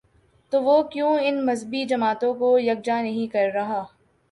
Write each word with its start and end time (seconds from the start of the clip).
تو 0.51 0.61
وہ 0.63 0.81
کیوں 0.83 1.11
ان 1.21 1.45
مذہبی 1.45 1.83
جماعتوں 1.85 2.33
کو 2.33 2.57
یک 2.59 2.83
جا 2.83 3.01
نہیں 3.01 3.31
کر 3.33 3.49
رہا؟ 3.53 3.83